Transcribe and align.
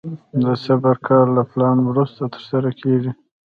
د 0.43 0.45
صبر 0.65 0.95
کار 1.07 1.25
له 1.37 1.43
پلان 1.51 1.77
وروسته 1.89 2.21
ترسره 2.33 2.71
کېږي. 2.81 3.11